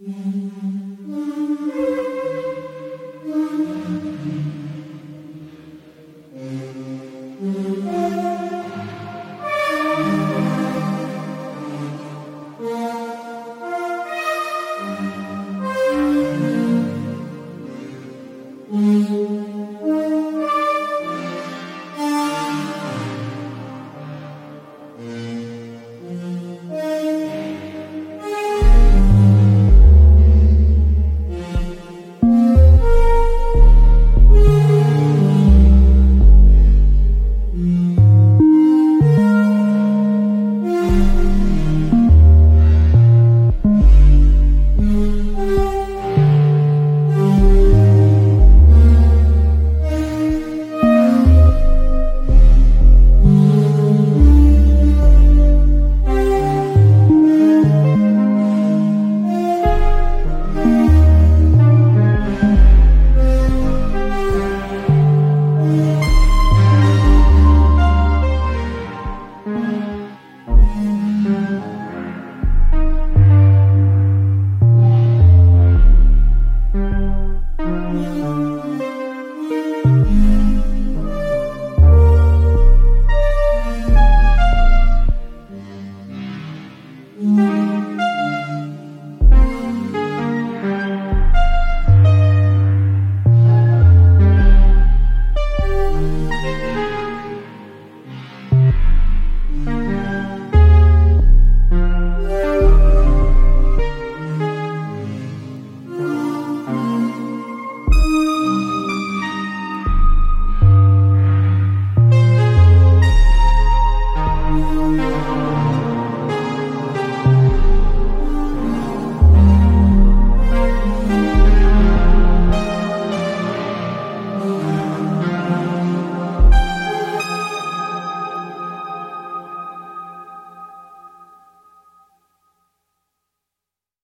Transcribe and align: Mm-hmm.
Mm-hmm. 0.00 0.77